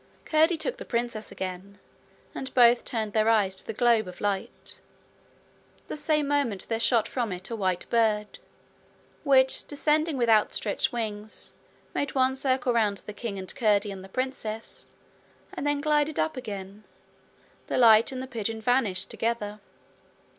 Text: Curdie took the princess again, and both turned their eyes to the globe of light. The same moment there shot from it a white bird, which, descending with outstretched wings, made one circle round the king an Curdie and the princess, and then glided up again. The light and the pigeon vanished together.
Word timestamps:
Curdie 0.25 0.57
took 0.57 0.77
the 0.77 0.83
princess 0.83 1.31
again, 1.31 1.77
and 2.33 2.51
both 2.55 2.83
turned 2.83 3.13
their 3.13 3.29
eyes 3.29 3.55
to 3.57 3.67
the 3.67 3.71
globe 3.71 4.07
of 4.07 4.19
light. 4.19 4.79
The 5.89 5.95
same 5.95 6.27
moment 6.27 6.67
there 6.69 6.79
shot 6.79 7.07
from 7.07 7.31
it 7.31 7.51
a 7.51 7.55
white 7.55 7.87
bird, 7.91 8.39
which, 9.23 9.63
descending 9.67 10.17
with 10.17 10.27
outstretched 10.27 10.91
wings, 10.91 11.53
made 11.93 12.15
one 12.15 12.35
circle 12.35 12.73
round 12.73 12.97
the 13.05 13.13
king 13.13 13.37
an 13.37 13.45
Curdie 13.45 13.91
and 13.91 14.03
the 14.03 14.09
princess, 14.09 14.87
and 15.53 15.67
then 15.67 15.81
glided 15.81 16.17
up 16.17 16.35
again. 16.35 16.83
The 17.67 17.77
light 17.77 18.11
and 18.11 18.23
the 18.23 18.25
pigeon 18.27 18.59
vanished 18.59 19.11
together. 19.11 19.59